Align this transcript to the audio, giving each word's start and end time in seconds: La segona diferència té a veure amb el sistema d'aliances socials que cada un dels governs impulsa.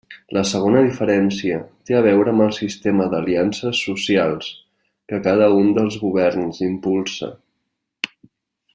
La 0.35 0.41
segona 0.51 0.79
diferència 0.85 1.59
té 1.89 1.97
a 1.97 2.01
veure 2.07 2.33
amb 2.35 2.45
el 2.45 2.55
sistema 2.61 3.07
d'aliances 3.13 3.83
socials 3.89 4.51
que 5.13 5.23
cada 5.31 5.53
un 5.61 5.73
dels 5.79 6.03
governs 6.07 6.67
impulsa. 6.73 7.35